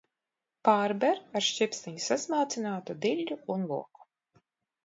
Pārber 0.69 1.19
ar 1.41 1.45
šķipsniņu 1.49 2.03
sasmalcinātu 2.07 2.99
diļļu 3.07 3.39
un 3.57 3.69
loku. 3.75 4.09